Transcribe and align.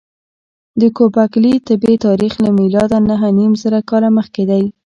د 0.79 0.81
ګوبک 0.97 1.31
لي 1.43 1.53
تپې 1.67 1.93
تاریخ 2.05 2.33
له 2.43 2.49
میلاده 2.57 2.97
نههنیمزره 3.09 3.79
کاله 3.89 4.09
مخکې 4.17 4.43
دی. 4.49 4.63